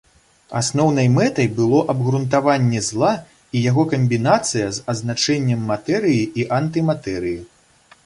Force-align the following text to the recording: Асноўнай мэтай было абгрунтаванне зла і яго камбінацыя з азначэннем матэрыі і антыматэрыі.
Асноўнай 0.59 1.09
мэтай 1.17 1.47
было 1.59 1.81
абгрунтаванне 1.95 2.81
зла 2.89 3.13
і 3.55 3.63
яго 3.69 3.87
камбінацыя 3.95 4.75
з 4.81 4.85
азначэннем 4.95 5.71
матэрыі 5.73 6.21
і 6.43 6.51
антыматэрыі. 6.63 7.41